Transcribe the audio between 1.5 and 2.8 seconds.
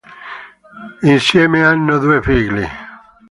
hanno due figli.